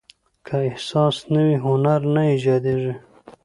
که 0.45 0.55
احساس 0.67 1.17
نه 1.33 1.41
وي، 1.45 1.55
هنر 1.65 2.01
نه 2.15 2.21
ایجاديږي. 2.31 2.93